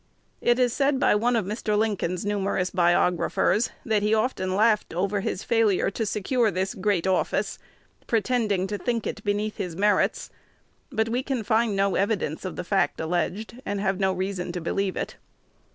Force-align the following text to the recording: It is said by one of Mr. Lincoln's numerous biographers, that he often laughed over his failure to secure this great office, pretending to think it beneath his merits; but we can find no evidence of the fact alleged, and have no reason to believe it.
It 0.41 0.57
is 0.57 0.73
said 0.73 0.99
by 0.99 1.13
one 1.13 1.35
of 1.35 1.45
Mr. 1.45 1.77
Lincoln's 1.77 2.25
numerous 2.25 2.71
biographers, 2.71 3.69
that 3.85 4.01
he 4.01 4.15
often 4.15 4.55
laughed 4.55 4.95
over 4.95 5.19
his 5.19 5.43
failure 5.43 5.91
to 5.91 6.07
secure 6.07 6.49
this 6.49 6.73
great 6.73 7.05
office, 7.05 7.59
pretending 8.07 8.65
to 8.65 8.79
think 8.79 9.05
it 9.05 9.23
beneath 9.23 9.57
his 9.57 9.75
merits; 9.75 10.31
but 10.91 11.07
we 11.09 11.21
can 11.21 11.43
find 11.43 11.75
no 11.75 11.93
evidence 11.93 12.45
of 12.45 12.55
the 12.55 12.63
fact 12.63 12.99
alleged, 12.99 13.61
and 13.63 13.79
have 13.79 13.99
no 13.99 14.11
reason 14.11 14.51
to 14.53 14.59
believe 14.59 14.97
it. 14.97 15.17